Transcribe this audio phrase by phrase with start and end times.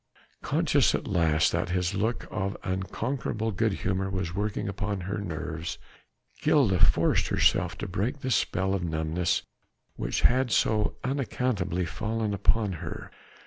[0.41, 5.77] Conscious at last that his look of unconquerable good humour was working upon her nerves,
[6.41, 9.43] Gilda forced herself to break the spell of numbness
[9.97, 13.11] which had so unaccountably fallen upon her.